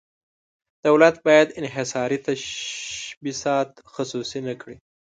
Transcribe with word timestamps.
دولت 0.87 1.15
باید 1.25 1.49
انحصاري 1.59 2.17
تشبثات 2.27 3.69
خصوصي 3.93 4.39
نه 4.47 4.53
کړي. 4.61 4.75